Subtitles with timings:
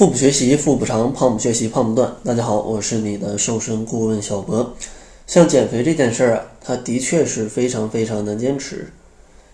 [0.00, 2.16] 腹部学习腹部长，胖不学习胖不断。
[2.24, 4.74] 大家好，我是你的瘦身顾问小博。
[5.26, 8.90] 像减肥这件事儿啊，它的确是非常非常难坚持，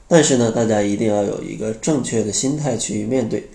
[0.06, 3.50] 但是呢，大家一定要有一个正确的心态去面对。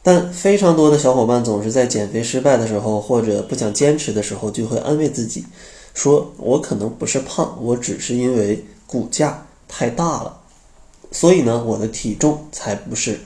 [0.00, 5.44] 但非常多的小伙伴总是在减肥失败的时候，或者不想坚持的时候，就会安慰自己，
[5.92, 10.38] 说我可能不是胖，我只是因为骨架太大了，
[11.10, 13.18] 所以呢，我的体重才不是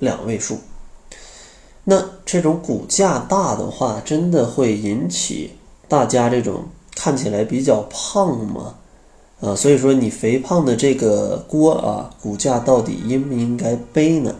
[0.00, 0.58] 两位数。
[1.84, 5.50] 那这种骨架大的话，真的会引起
[5.86, 6.64] 大家这种
[6.96, 8.74] 看起来比较胖吗？
[9.40, 14.34] 啊，所以说你肥胖的这个锅啊，骨架到底应不应该背呢？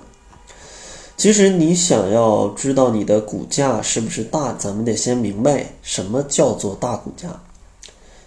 [1.16, 7.28] 其实你想要知道你的骨架是不是大，咱们得先明白什么叫做大骨架。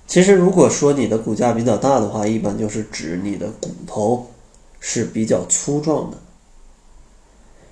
[0.05, 4.27] 其实如果说你的骨架比较大的话，一般就是指你的骨头
[4.79, 6.17] 是比较粗壮的。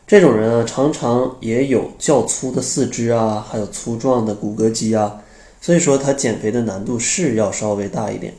[0.07, 5.23] 这种人啊，常常也有较粗的四肢啊，还有粗壮的骨骼肌啊，
[5.59, 8.31] 所以说他减肥的难度是要稍微大一点。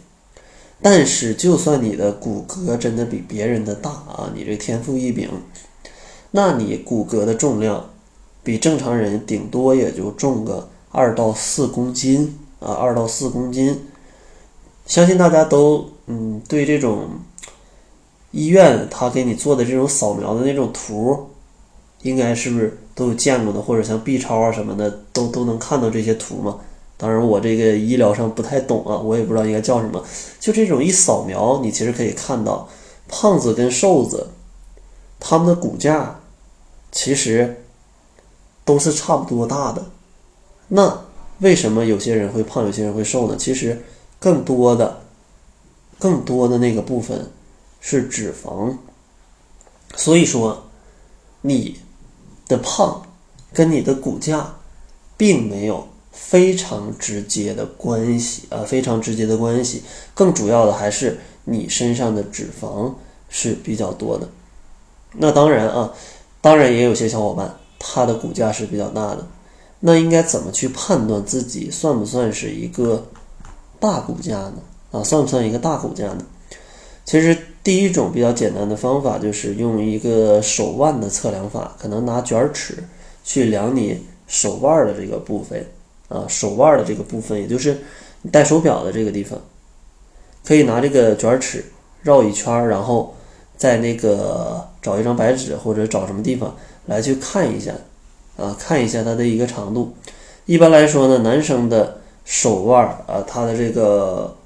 [0.81, 5.29] 但是，就算你的骨骼真的比别人的大啊，你这天赋异禀，
[6.31, 7.91] 那你骨骼的重量
[8.45, 13.89] 比正常人顶多也就重个二到四公斤啊，二到四公斤。
[14.87, 17.09] 相信大家都嗯，对这种
[18.31, 21.31] 医院他给你做的这种扫描的那种图。
[22.03, 26.61] 应该是不是都有见过的，或者像 B 超啊什么的，都都能看到这些图嘛？
[26.99, 30.03] 当然，我这个医疗上不太懂啊，我也不知道应该叫什么。
[30.41, 32.69] 就这种一扫描，你其实可以看到，
[33.09, 34.29] 胖子跟瘦子，
[35.21, 36.21] 他们的骨架
[36.93, 37.63] 其实
[38.65, 39.85] 都是差不多大的。
[40.69, 41.05] 那
[41.41, 43.37] 为什么有些人会胖，有些人会瘦呢？
[43.37, 43.83] 其实
[44.19, 45.03] 更多的、
[45.99, 47.31] 更多的那个部分
[47.81, 48.75] 是脂肪。
[49.97, 50.65] 所以说，
[51.43, 51.77] 你。
[52.49, 53.03] 的胖
[53.53, 54.55] 跟你的骨架
[55.17, 59.83] 并没有非常直接的关系啊，非常直接的关系。
[60.15, 62.93] 更主要的还是你身上的脂肪
[63.29, 64.29] 是比较多的。
[65.13, 65.93] 那当然啊，
[66.41, 69.27] 当然也有些小伙伴他的骨架是比较大的。
[69.81, 73.07] 那应该怎么去判断自己算不算是一个
[73.79, 74.55] 大骨架呢？
[74.93, 76.25] 啊，算不算一个大骨架呢？
[77.05, 77.37] 其实。
[77.67, 82.79] 第一种比较简单的方法就是用一个手腕的测量法，可能拿卷尺
[83.25, 85.67] 去量你手腕的这个部分
[86.09, 87.77] 啊，手腕的这个部分，也就是
[88.23, 89.41] 你戴手表的这个地方，
[90.45, 91.65] 可以拿这个卷尺
[92.03, 93.13] 绕一圈，然后
[93.57, 96.55] 在那个找一张白纸或者找什么地方
[96.85, 97.73] 来去看一下
[98.37, 99.93] 啊，看一下它的一个长度。
[100.45, 104.37] 一般来说呢，男生的手腕啊，它的这个。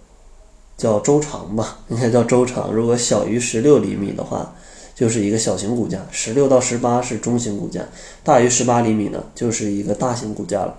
[0.81, 2.73] 叫周长吧，应该叫周长。
[2.73, 4.51] 如果小于十六厘米的话，
[4.95, 7.83] 就是一个小型骨架；十六到十八是中型骨架；
[8.25, 10.75] 大于十八厘米呢，就是一个大型骨架了。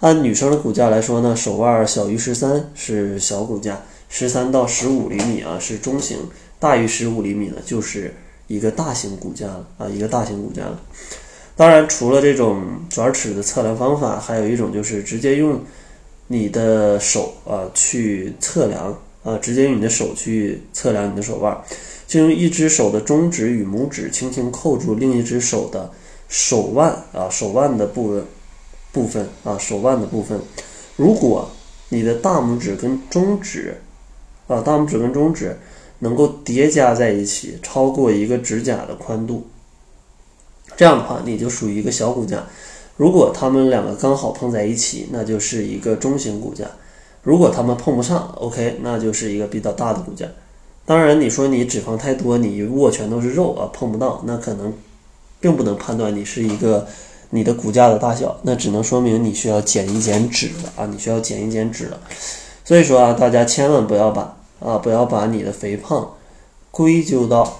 [0.00, 6.16] 按女生的骨架来说呢，手腕小于十三是小骨架，十三到十五厘米啊是中型，
[6.58, 8.14] 大于十五厘米呢就是
[8.46, 10.80] 一个大型骨架了啊，一个大型骨架了。
[11.56, 15.60] 当然，除了这种卷尺的测量方法，还有一种就是直接用
[16.26, 18.96] 你的手啊去测量。
[19.26, 21.60] 啊，直接用你的手去测量你的手腕，
[22.06, 25.90] 就用一只手的中指与拇指轻轻扣住另一只手的
[26.28, 28.24] 手腕啊，手腕的部分
[28.92, 30.40] 部分啊，手腕的部分。
[30.94, 31.50] 如果
[31.88, 33.76] 你的大拇指跟中指
[34.46, 35.56] 啊，大拇指跟中指
[35.98, 39.44] 能够叠加在一起，超过一个指甲的宽度，
[40.76, 42.46] 这样的话你就属于一个小骨架。
[42.96, 46.64] 如果它们两个刚好碰在一起，那就是一个中型骨架。
[47.26, 50.24] 如果他们碰不上，OK，那就是一个比较大的骨架。
[50.84, 54.72] 当然，你说你脂肪太多，你握拳都是肉啊，碰不到，那可能
[55.40, 56.86] 并不能判断你是一个
[57.30, 61.98] 你的骨架的大小，那只能说明你需要减一减脂了啊，你需要减一减脂了。
[62.64, 66.08] 所以说啊，大家千万不要把啊不要把你的肥胖
[66.70, 67.58] 归咎到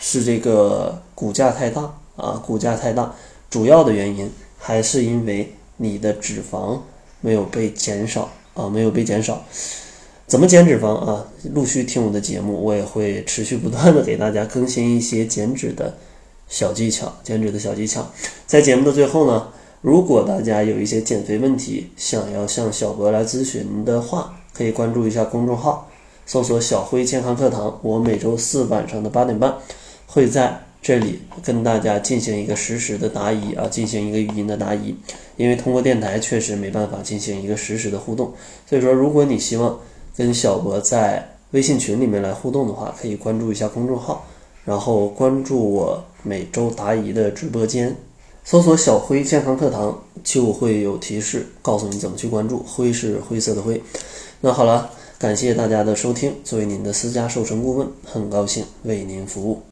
[0.00, 1.82] 是这个骨架太大
[2.16, 3.14] 啊，骨架太大，
[3.48, 4.28] 主要的原因
[4.58, 6.80] 还是因为你的脂肪
[7.20, 8.28] 没有被减少。
[8.58, 9.40] 啊，没有被减少，
[10.26, 11.24] 怎么减脂肪啊？
[11.54, 15.96] 陆续听我的节目，我也会持续不断的给大家更新一些减脂的
[16.48, 18.04] 小技巧，减脂的小技巧。
[18.48, 19.48] 在节目的最后呢，
[19.80, 25.88] 如果大家有一些减肥问题想要向小博来咨询的话，可以关注一下公众号，
[26.26, 27.78] 搜索“小辉健康课堂”。
[27.82, 29.54] 我每周四晚上的八点半
[30.06, 30.67] 会在。
[30.80, 34.94] 这里跟大家进行一个实时的答疑啊，进行一个语音的答疑，
[35.36, 38.32] 因为通过电台确实没办法进行一个实时的互动，
[38.66, 39.78] 所以说如果你希望
[40.16, 44.26] 跟小博在微信群里面来互动的话，可以关注一下公众号，
[44.64, 47.94] 然后关注我每周答疑的直播间，
[48.44, 52.58] 搜索“小辉健康课堂”就会有提示，告诉你怎么去关注。
[52.58, 53.82] 灰是灰色的灰。
[54.40, 56.32] 那好了，感谢大家的收听。
[56.44, 59.60] 作为您的私家瘦身顾问，很高兴为您服务。